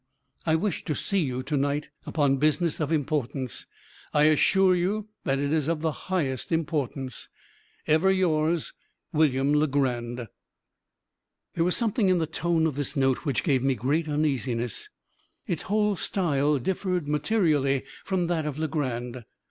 [0.47, 3.67] I wish to see you to night, upon business of importance.
[4.15, 7.29] I assure you that it is of the highest importance.
[7.85, 8.73] "Ever yours,
[9.13, 10.27] "William Legrand."
[11.53, 14.89] There was something in the tone of this note which gave me great uneasiness.
[15.45, 19.23] Its whole style differed materially from that of Legrand.